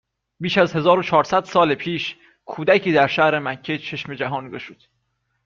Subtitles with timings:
[0.39, 2.15] بیش از هزار و چهار صد سال پیش
[2.45, 4.83] کودکی در شهر مکه چشم به جهان گشود